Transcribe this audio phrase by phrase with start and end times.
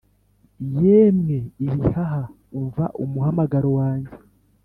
[0.79, 2.23] yemwe ibihaha,
[2.57, 4.11] umva umuhamagaro wanjye!